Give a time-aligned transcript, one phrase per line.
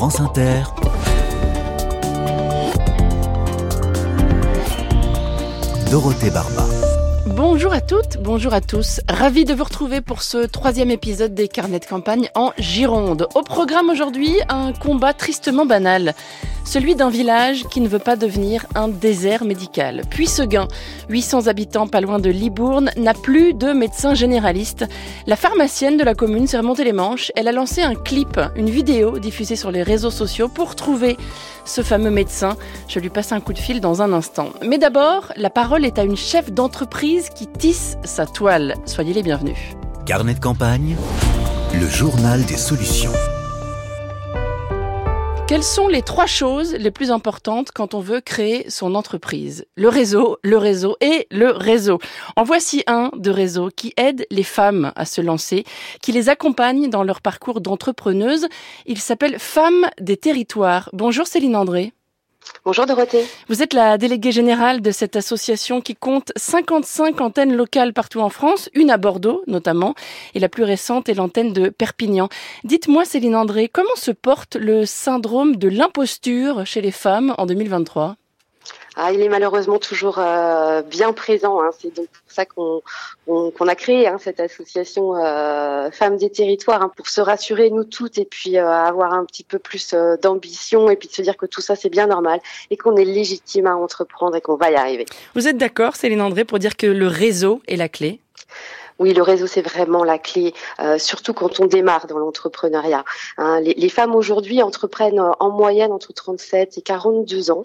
[0.00, 0.62] France Inter,
[5.90, 6.64] Dorothée Barba.
[7.26, 9.02] Bonjour à toutes, bonjour à tous.
[9.10, 13.28] Ravi de vous retrouver pour ce troisième épisode des carnets de campagne en Gironde.
[13.34, 16.14] Au programme aujourd'hui, un combat tristement banal.
[16.64, 20.02] Celui d'un village qui ne veut pas devenir un désert médical.
[20.10, 20.68] Puis Seguin,
[21.08, 24.86] 800 habitants pas loin de Libourne, n'a plus de médecin généraliste.
[25.26, 27.32] La pharmacienne de la commune s'est remontée les manches.
[27.36, 31.16] Elle a lancé un clip, une vidéo diffusée sur les réseaux sociaux pour trouver
[31.64, 32.56] ce fameux médecin.
[32.88, 34.50] Je lui passe un coup de fil dans un instant.
[34.64, 38.74] Mais d'abord, la parole est à une chef d'entreprise qui tisse sa toile.
[38.86, 39.58] Soyez les bienvenus.
[40.06, 40.96] Carnet de campagne,
[41.74, 43.12] le journal des solutions.
[45.50, 49.66] Quelles sont les trois choses les plus importantes quand on veut créer son entreprise?
[49.74, 51.98] Le réseau, le réseau et le réseau.
[52.36, 55.64] En voici un de réseau qui aide les femmes à se lancer,
[56.02, 58.46] qui les accompagne dans leur parcours d'entrepreneuse.
[58.86, 60.88] Il s'appelle Femmes des territoires.
[60.92, 61.94] Bonjour Céline André.
[62.66, 63.24] Bonjour Dorothée.
[63.48, 68.28] Vous êtes la déléguée générale de cette association qui compte 55 antennes locales partout en
[68.28, 69.94] France, une à Bordeaux notamment,
[70.34, 72.28] et la plus récente est l'antenne de Perpignan.
[72.64, 78.16] Dites-moi Céline André, comment se porte le syndrome de l'imposture chez les femmes en 2023
[78.96, 81.62] ah, il est malheureusement toujours euh, bien présent.
[81.62, 81.70] Hein.
[81.78, 86.90] C'est donc pour ça qu'on a créé hein, cette association euh, Femmes des Territoires hein,
[86.96, 90.96] pour se rassurer nous toutes et puis euh, avoir un petit peu plus d'ambition et
[90.96, 93.76] puis de se dire que tout ça c'est bien normal et qu'on est légitime à
[93.76, 95.06] entreprendre et qu'on va y arriver.
[95.34, 98.20] Vous êtes d'accord, Céline André, pour dire que le réseau est la clé?
[99.00, 103.04] Oui, le réseau, c'est vraiment la clé, euh, surtout quand on démarre dans l'entrepreneuriat.
[103.38, 103.60] Hein.
[103.60, 107.64] les, femmes aujourd'hui entreprennent euh, en moyenne entre 37 et 42 ans.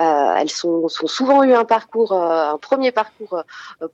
[0.00, 3.42] Euh, elles sont, souvent eu un parcours, un premier parcours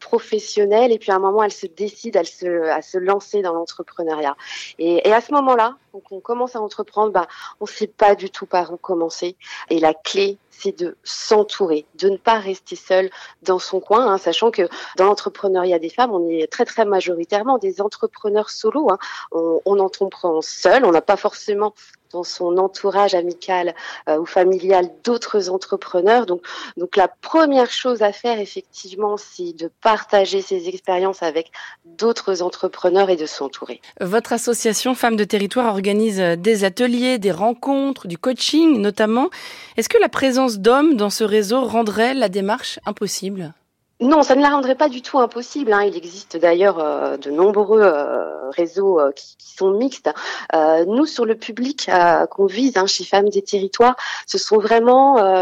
[0.00, 3.54] professionnel, et puis à un moment, elles se décident à se, à se lancer dans
[3.54, 4.36] l'entrepreneuriat.
[4.78, 7.26] Et, et, à ce moment-là, quand on commence à entreprendre, bah,
[7.60, 9.36] on ne sait pas du tout par où commencer.
[9.70, 13.10] Et la clé, c'est de s'entourer, de ne pas rester seul
[13.42, 17.58] dans son coin, hein, sachant que dans l'entrepreneuriat des femmes, on est très très majoritairement
[17.58, 18.90] des entrepreneurs solo.
[18.90, 18.98] Hein.
[19.32, 21.74] On, on entreprend seul, on n'a pas forcément
[22.12, 23.74] dans son entourage amical
[24.08, 26.26] euh, ou familial d'autres entrepreneurs.
[26.26, 26.42] Donc,
[26.76, 31.50] donc la première chose à faire effectivement, c'est de partager ses expériences avec
[31.84, 33.80] d'autres entrepreneurs et de s'entourer.
[34.00, 39.30] Votre association Femmes de Territoire organise des ateliers, des rencontres, du coaching notamment.
[39.76, 43.54] Est-ce que la présence d'hommes dans ce réseau rendrait la démarche impossible?
[44.02, 45.72] Non, ça ne la rendrait pas du tout impossible.
[45.72, 45.84] Hein.
[45.84, 50.10] Il existe d'ailleurs euh, de nombreux euh, réseaux euh, qui, qui, sont mixtes.
[50.54, 53.96] Euh, nous, sur le public euh, qu'on vise hein, chez Femmes des Territoires,
[54.26, 54.92] ce sont vraiment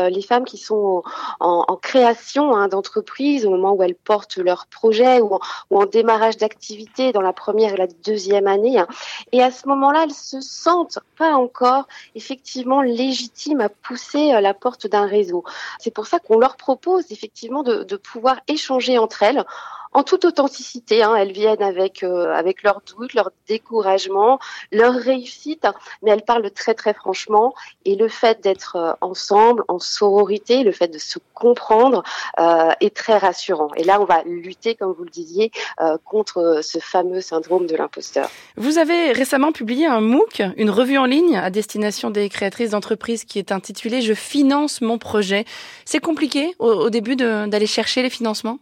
[0.09, 1.03] les femmes qui sont
[1.41, 5.41] en, en création hein, d'entreprise au moment où elles portent leur projet ou en,
[5.71, 8.78] ou en démarrage d'activité dans la première et la deuxième année.
[8.78, 8.87] Hein.
[9.32, 14.87] Et à ce moment-là, elles se sentent pas encore effectivement légitimes à pousser la porte
[14.87, 15.44] d'un réseau.
[15.78, 19.44] C'est pour ça qu'on leur propose effectivement de, de pouvoir échanger entre elles
[19.93, 21.03] en toute authenticité.
[21.03, 21.15] Hein.
[21.17, 24.39] Elles viennent avec euh, avec leurs doutes, leur découragement,
[24.73, 25.67] leur réussite,
[26.03, 27.55] mais elles parlent très très franchement.
[27.84, 32.03] Et le fait d'être euh, ensemble, en sororité, le fait de se comprendre
[32.39, 33.71] euh, est très rassurant.
[33.77, 37.77] Et là, on va lutter, comme vous le disiez, euh, contre ce fameux syndrome de
[37.77, 38.31] l'imposteur.
[38.57, 43.25] Vous avez récemment publié un MOOC, une revue en ligne à destination des créatrices d'entreprises
[43.25, 45.45] qui est intitulée Je finance mon projet.
[45.84, 48.59] C'est compliqué au, au début d'aller chercher les financements?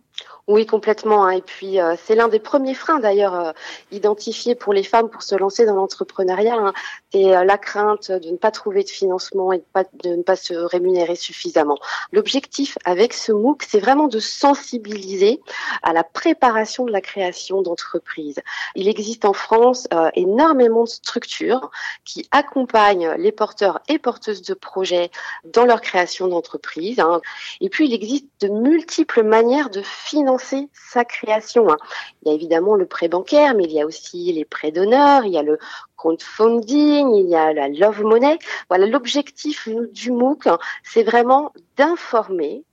[0.49, 1.27] Oui, complètement.
[1.27, 1.33] Hein.
[1.33, 3.53] Et puis, euh, c'est l'un des premiers freins d'ailleurs euh,
[3.93, 6.55] identifiés pour les femmes pour se lancer dans l'entrepreneuriat.
[6.55, 6.73] Hein.
[7.13, 9.63] C'est euh, la crainte de ne pas trouver de financement et
[10.03, 11.79] de, ne pas se rémunérer suffisamment.
[12.13, 15.43] L'objectif avec ce MOOC, c'est vraiment de sensibiliser
[15.83, 18.41] à la préparation de la création d'entreprises.
[18.75, 21.71] Il existe en France énormément de structures
[22.07, 25.11] qui accompagnent les porteurs et porteuses de projets
[25.45, 27.01] dans leur création d'entreprise.
[27.01, 27.21] Hein.
[27.61, 31.71] Et puis, il existe de multiples manières de financer sa création.
[31.71, 31.77] Hein.
[32.23, 35.25] Il y a évidemment le prêt bancaire, mais il y a aussi les prêts d'honneur,
[35.25, 35.59] il y a le
[35.97, 38.39] crowdfunding, il y a la love money.
[38.69, 42.65] Voilà, l'objectif du MOOC, hein, c'est vraiment d'informer.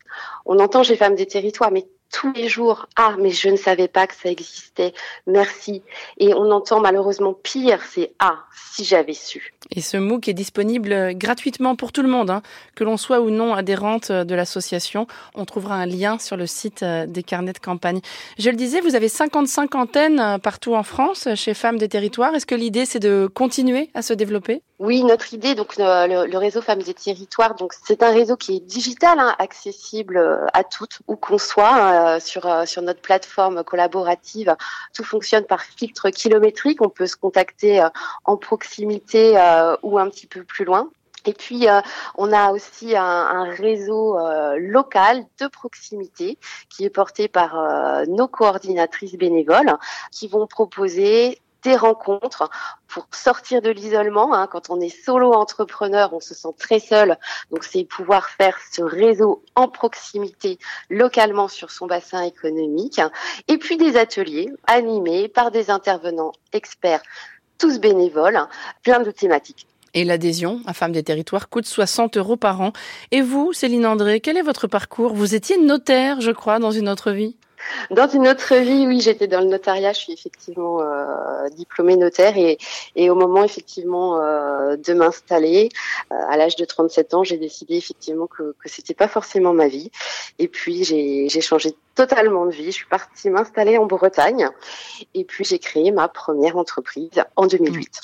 [0.46, 2.88] On entend chez Femmes des Territoires, mais tous les jours.
[2.96, 4.94] Ah mais je ne savais pas que ça existait.
[5.28, 5.84] Merci.
[6.18, 8.40] Et on entend malheureusement pire c'est ah
[8.74, 9.54] si j'avais su.
[9.72, 12.42] Et ce MOOC est disponible gratuitement pour tout le monde hein,
[12.76, 16.84] que l'on soit ou non adhérente de l'association on trouvera un lien sur le site
[16.84, 18.02] euh, des carnets de campagne.
[18.38, 22.34] Je le disais vous avez 55 antennes euh, partout en France chez Femmes des Territoires.
[22.36, 24.62] Est-ce que l'idée c'est de continuer à se développer?
[24.80, 28.58] Oui notre idée donc le, le, réseau Femmes des Territoires donc c'est un réseau qui
[28.58, 33.02] est digital hein, accessible euh, à toutes où qu'on soit euh, sur, euh, sur notre
[33.02, 34.56] plateforme collaborative.
[34.94, 36.82] Tout fonctionne par filtre kilométrique.
[36.82, 37.90] On peut se contacter euh,
[38.26, 39.38] en proximité
[39.84, 40.90] ou un petit peu plus loin.
[41.28, 41.66] Et puis,
[42.18, 44.18] on a aussi un, réseau
[44.58, 46.38] local de proximité
[46.70, 49.76] qui est porté par nos coordinatrices bénévoles
[50.12, 52.50] qui vont proposer des rencontres
[52.88, 54.34] pour sortir de l'isolement.
[54.34, 54.48] Hein.
[54.50, 57.18] Quand on est solo entrepreneur, on se sent très seul.
[57.52, 60.60] Donc, c'est pouvoir faire ce réseau en proximité
[60.90, 63.02] localement sur son bassin économique.
[63.48, 67.02] Et puis, des ateliers animés par des intervenants experts,
[67.58, 68.40] tous bénévoles,
[68.84, 69.68] plein de thématiques.
[69.96, 72.74] Et l'adhésion à Femmes des Territoires coûte 60 euros par an.
[73.12, 75.14] Et vous, Céline André, quel est votre parcours?
[75.14, 77.38] Vous étiez notaire, je crois, dans une autre vie?
[77.92, 79.94] Dans une autre vie, oui, j'étais dans le notariat.
[79.94, 82.58] Je suis effectivement euh, diplômée notaire et,
[82.96, 85.70] et, au moment effectivement euh, de m'installer,
[86.12, 89.68] euh, à l'âge de 37 ans, j'ai décidé effectivement que, que c'était pas forcément ma
[89.68, 89.92] vie.
[90.40, 92.66] Et puis j'ai changé totalement de vie.
[92.66, 94.50] Je suis partie m'installer en Bretagne
[95.14, 98.02] et puis j'ai créé ma première entreprise en 2008.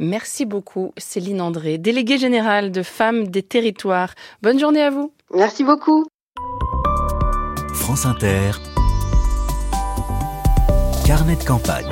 [0.00, 4.14] Merci beaucoup, Céline André, déléguée générale de Femmes des Territoires.
[4.42, 5.12] Bonne journée à vous.
[5.32, 6.04] Merci beaucoup.
[7.72, 8.52] France Inter.
[11.04, 11.84] Carnet de campagne.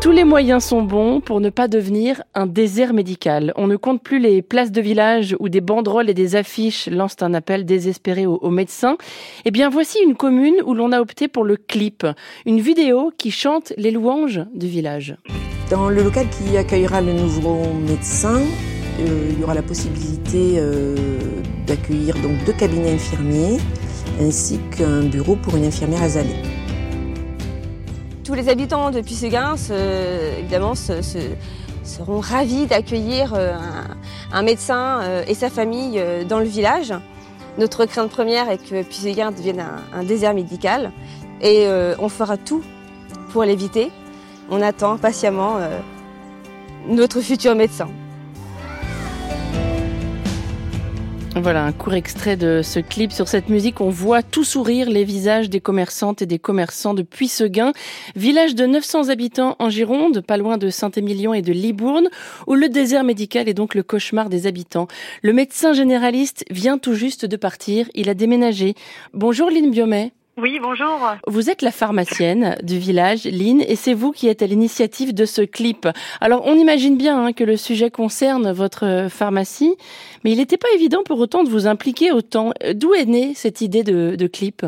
[0.00, 3.52] Tous les moyens sont bons pour ne pas devenir un désert médical.
[3.56, 7.20] On ne compte plus les places de village où des banderoles et des affiches lancent
[7.20, 8.96] un appel désespéré aux, aux médecins.
[9.44, 12.06] Eh bien, voici une commune où l'on a opté pour le clip,
[12.46, 15.14] une vidéo qui chante les louanges du village.
[15.70, 18.40] Dans le local qui accueillera le nouveau médecin,
[19.00, 20.96] euh, il y aura la possibilité euh,
[21.66, 23.58] d'accueillir donc deux cabinets infirmiers
[24.18, 26.59] ainsi qu'un bureau pour une infirmière azalée.
[28.40, 29.56] Les habitants de Puisseguin,
[30.38, 31.18] évidemment, se, se,
[31.84, 33.52] seront ravis d'accueillir euh,
[34.32, 36.94] un, médecin euh, et sa famille euh, dans le village.
[37.58, 40.90] Notre crainte première est que Puisseguin devienne un, désert médical
[41.42, 41.66] et
[41.98, 42.62] on fera tout
[43.30, 43.90] pour l'éviter
[44.50, 45.58] on attend patiemment
[46.88, 47.88] notre futur médecin.
[51.42, 53.12] Voilà un court extrait de ce clip.
[53.12, 57.02] Sur cette musique, on voit tout sourire les visages des commerçantes et des commerçants de
[57.02, 57.72] Puisseguin,
[58.14, 62.08] village de 900 habitants en Gironde, pas loin de Saint-Émilion et de Libourne,
[62.46, 64.86] où le désert médical est donc le cauchemar des habitants.
[65.22, 67.88] Le médecin généraliste vient tout juste de partir.
[67.94, 68.74] Il a déménagé.
[69.14, 70.12] Bonjour Lynn Biomet.
[70.40, 70.98] Oui, bonjour.
[71.26, 75.26] Vous êtes la pharmacienne du village, Lynn, et c'est vous qui êtes à l'initiative de
[75.26, 75.86] ce clip.
[76.22, 79.76] Alors, on imagine bien hein, que le sujet concerne votre pharmacie,
[80.24, 82.54] mais il n'était pas évident pour autant de vous impliquer autant.
[82.72, 84.64] D'où est née cette idée de, de clip?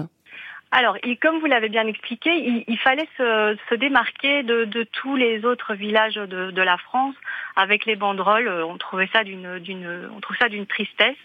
[0.72, 4.82] Alors, il, comme vous l'avez bien expliqué, il, il fallait se, se démarquer de, de,
[4.82, 7.14] tous les autres villages de, de, la France
[7.56, 8.48] avec les banderoles.
[8.48, 11.16] On trouvait ça d'une, d'une, on trouve ça d'une tristesse.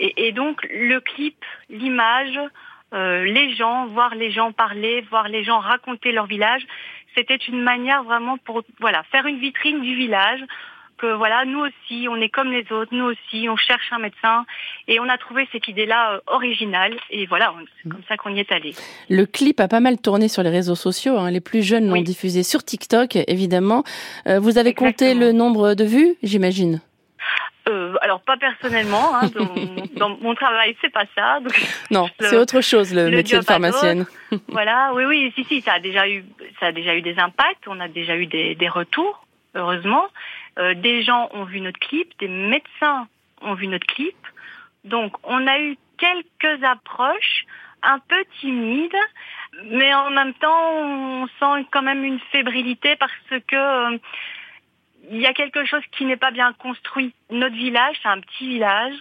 [0.00, 2.48] Et, et, donc, le clip, l'image, euh,
[2.96, 6.62] les gens, voir les gens parler, voir les gens raconter leur village.
[7.16, 10.40] C'était une manière vraiment pour voilà faire une vitrine du village.
[10.98, 14.46] Que voilà, nous aussi, on est comme les autres, nous aussi, on cherche un médecin
[14.88, 17.52] et on a trouvé cette idée-là euh, originale et voilà,
[17.82, 18.74] c'est comme ça qu'on y est allé.
[19.10, 21.30] Le clip a pas mal tourné sur les réseaux sociaux, hein.
[21.30, 22.02] les plus jeunes l'ont oui.
[22.02, 23.84] diffusé sur TikTok évidemment.
[24.26, 24.90] Euh, vous avez Exactement.
[24.90, 26.80] compté le nombre de vues, j'imagine?
[27.86, 29.54] Euh, alors pas personnellement, hein, dans,
[30.08, 31.40] dans, mon travail c'est pas ça.
[31.40, 31.54] Donc,
[31.90, 34.06] non, c'est autre chose le, le métier de pharmacienne.
[34.48, 36.24] voilà, oui, oui, si, si, ça a déjà eu,
[36.60, 37.66] ça a déjà eu des impacts.
[37.66, 40.06] On a déjà eu des, des retours, heureusement.
[40.58, 43.08] Euh, des gens ont vu notre clip, des médecins
[43.42, 44.16] ont vu notre clip.
[44.84, 47.44] Donc on a eu quelques approches
[47.82, 48.96] un peu timides,
[49.64, 53.12] mais en même temps on sent quand même une fébrilité parce
[53.46, 53.98] que euh,
[55.10, 57.14] il y a quelque chose qui n'est pas bien construit.
[57.30, 58.94] Notre village, c'est un petit village.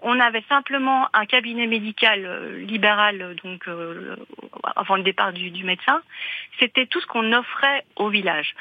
[0.00, 4.16] On avait simplement un cabinet médical euh, libéral, donc euh,
[4.76, 6.00] avant le départ du, du médecin.
[6.60, 8.54] C'était tout ce qu'on offrait au village.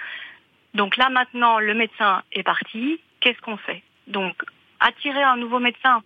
[0.74, 3.00] Donc là maintenant, le médecin est parti.
[3.20, 3.84] Qu'est-ce qu'on fait?
[4.08, 4.36] Donc
[4.79, 6.03] attirer un nouveau médecin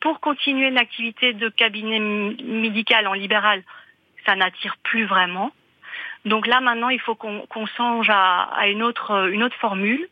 [0.00, 3.62] pour continuer l'activité de cabinet médical en libéral,
[4.24, 5.52] ça n'attire plus vraiment.
[6.24, 10.06] Donc là maintenant, il faut qu'on qu songe à, à, une autre une autre formule.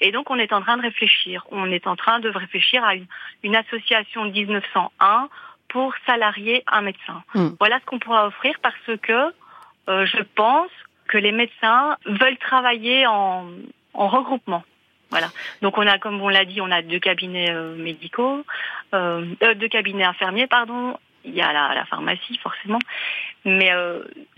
[0.00, 1.44] Et donc on est en train de réfléchir.
[1.50, 3.06] On est en train de réfléchir à une,
[3.42, 5.28] une association 1901
[5.68, 7.22] pour salarier un médecin.
[7.34, 7.48] Mmh.
[7.58, 9.32] Voilà ce qu'on pourra offrir parce que
[9.88, 10.70] euh, je pense
[11.08, 13.48] que les médecins veulent travailler en,
[13.92, 14.62] en regroupement.
[15.10, 15.28] Voilà.
[15.62, 18.44] Donc on a, comme on l'a dit, on a deux cabinets euh, médicaux,
[18.94, 19.24] euh,
[19.56, 20.96] deux cabinets infirmiers, pardon.
[21.24, 22.78] Il y a la, la pharmacie forcément,
[23.46, 23.70] mais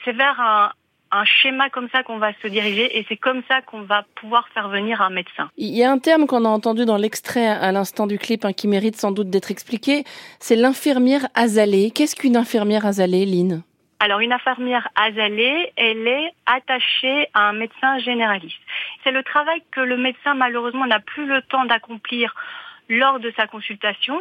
[0.04, 0.70] c'est vers un,
[1.16, 4.48] un schéma comme ça qu'on va se diriger et c'est comme ça qu'on va pouvoir
[4.50, 5.50] faire venir un médecin.
[5.56, 8.52] Il y a un terme qu'on a entendu dans l'extrait à l'instant du clip hein,
[8.52, 10.04] qui mérite sans doute d'être expliqué,
[10.38, 11.90] c'est l'infirmière azalée.
[11.94, 13.62] Qu'est-ce qu'une infirmière azalée, Lynn?
[13.98, 18.60] Alors une infirmière azalée, elle est attachée à un médecin généraliste.
[19.02, 22.34] C'est le travail que le médecin malheureusement n'a plus le temps d'accomplir
[22.90, 24.20] lors de sa consultation.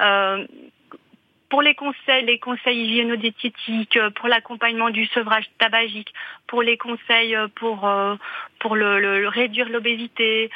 [0.00, 0.46] Euh,
[1.48, 6.12] pour les conseils, les conseils hygiéno-diététiques, euh, pour l'accompagnement du sevrage tabagique,
[6.46, 8.16] pour les conseils euh, pour euh,
[8.58, 10.50] pour le, réduire l'obésité,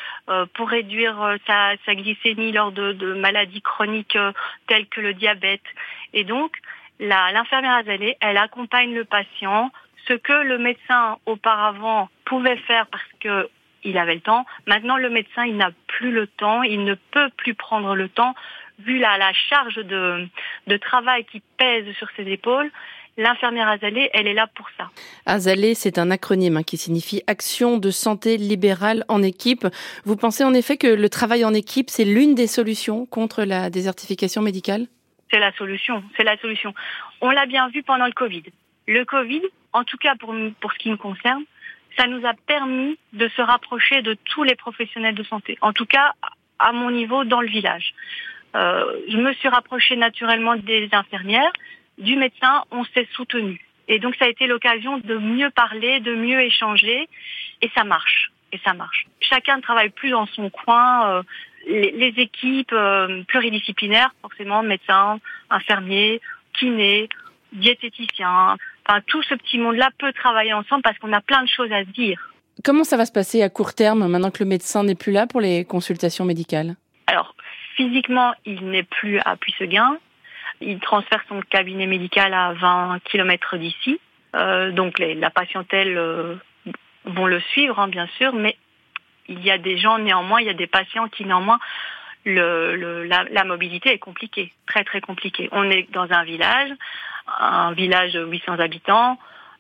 [0.54, 4.18] pour réduire sa, sa, glycémie lors de, de, maladies chroniques
[4.66, 5.62] telles que le diabète.
[6.12, 6.56] Et donc,
[6.99, 9.70] l'infirmière Azalée, elle accompagne le patient,
[10.08, 13.49] ce que le médecin auparavant pouvait faire parce que
[13.84, 14.46] il avait le temps.
[14.66, 18.34] Maintenant, le médecin, il n'a plus le temps, il ne peut plus prendre le temps
[18.78, 20.26] vu la, la charge de,
[20.66, 22.70] de travail qui pèse sur ses épaules,
[23.18, 24.88] L'infirmière Azalée, elle est là pour ça.
[25.26, 29.66] Azalée, c'est un acronyme hein, qui signifie Action de santé libérale en équipe.
[30.06, 33.68] Vous pensez en effet que le travail en équipe, c'est l'une des solutions contre la
[33.68, 34.86] désertification médicale?
[35.30, 36.72] C'est la solution, c'est la solution.
[37.20, 38.44] On l'a bien vu pendant le Covid.
[38.86, 39.42] Le Covid,
[39.74, 41.44] en tout cas pour, pour ce qui me concerne,
[41.98, 45.58] ça nous a permis de se rapprocher de tous les professionnels de santé.
[45.60, 46.12] En tout cas,
[46.58, 47.92] à mon niveau, dans le village.
[48.54, 51.52] Euh, je me suis rapprochée naturellement des infirmières,
[51.99, 53.61] du médecin, on s'est soutenu.
[53.88, 57.09] Et donc ça a été l'occasion de mieux parler, de mieux échanger,
[57.61, 58.30] et ça marche.
[58.52, 59.06] Et ça marche.
[59.21, 61.11] Chacun ne travaille plus dans son coin.
[61.11, 61.23] Euh,
[61.66, 65.18] les, équipes euh, pluridisciplinaires, forcément médecins,
[65.49, 66.21] infirmiers,
[66.59, 67.09] kinés,
[67.52, 68.56] diététiciens,
[68.87, 71.85] enfin tout ce petit monde-là peut travailler ensemble parce qu'on a plein de choses à
[71.85, 72.30] se dire.
[72.64, 75.26] Comment ça va se passer à court terme maintenant que le médecin n'est plus là
[75.26, 76.76] pour les consultations médicales?
[77.06, 77.35] Alors
[77.76, 79.98] Physiquement, il n'est plus à Puisseguin.
[80.60, 83.98] Il transfère son cabinet médical à 20 km d'ici.
[84.34, 86.36] Euh, donc la patientèle euh,
[87.04, 88.56] vont le suivre, hein, bien sûr, mais
[89.28, 91.58] il y a des gens néanmoins, il y a des patients qui néanmoins
[92.24, 95.48] le, la, mobilité est compliquée, très très compliquée.
[95.50, 96.70] On est dans un village,
[97.40, 99.18] un village de 800 habitants,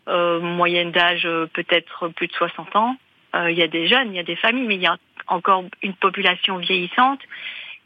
[0.08, 2.96] euh, moyenne d'âge peut-être plus de 60 ans.
[3.34, 5.64] il y a des jeunes, il y a des familles, mais il y a encore
[5.82, 7.20] une population vieillissante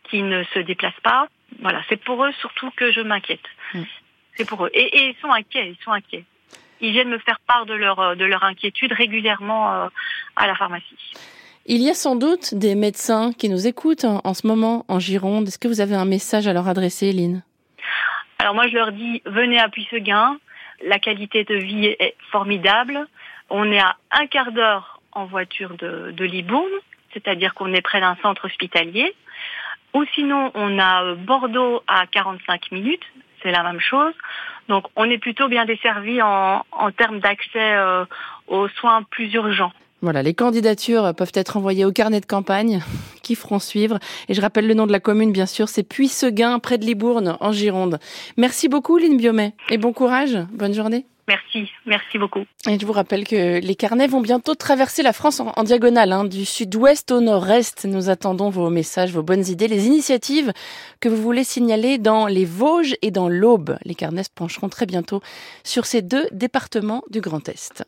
[0.09, 1.29] qui ne se déplacent pas.
[1.61, 3.41] Voilà, c'est pour eux surtout que je m'inquiète.
[3.75, 3.83] Mm.
[4.37, 4.71] C'est pour eux.
[4.75, 6.25] Et, ils sont inquiets, ils sont inquiets.
[6.81, 9.89] Ils viennent me faire part de leur, de leur inquiétude régulièrement euh,
[10.37, 11.15] à la pharmacie.
[11.69, 15.49] Il y a sans doute des médecins qui nous écoutent en, ce moment en Gironde.
[15.49, 17.43] Est-ce que vous avez un message à leur adresser, Lynn?
[18.39, 20.39] Alors moi, je leur dis, venez à Puisseguin.
[20.85, 23.07] La qualité de vie est formidable.
[23.51, 26.71] On est à un quart d'heure en voiture de, de Libourne,
[27.13, 29.13] c'est-à-dire qu'on est près d'un centre hospitalier.
[29.97, 33.05] Ou sinon, on a euh, Bordeaux à 45 minutes,
[33.43, 34.13] c'est la même chose.
[34.69, 36.63] Donc on est plutôt bien desservi en,
[36.99, 38.05] termes d'accès euh,
[38.47, 39.73] aux soins plus urgents.
[40.03, 42.81] Voilà, les candidatures peuvent être envoyées au carnet de campagne
[43.23, 43.99] qui feront suivre.
[44.29, 47.39] Et je rappelle le nom de la commune, bien sûr, c'est Puisseguin, près de Libourne,
[47.41, 47.99] en Gironde.
[48.37, 50.37] Merci beaucoup, Lynn Biomet, et bon courage.
[50.53, 51.07] Bonne journée.
[51.29, 52.45] Merci, merci beaucoup.
[52.69, 56.25] Et je vous rappelle que les carnets vont bientôt traverser la France en, diagonale, hein,
[56.25, 57.85] du sud-ouest au nord-est.
[57.85, 60.53] Nous attendons vos messages, vos bonnes idées, les initiatives
[61.01, 63.77] que vous voulez signaler dans les Vosges et dans l'Aube.
[63.85, 65.21] Les carnets se pencheront très bientôt
[65.65, 67.85] sur ces deux départements du Grand Est.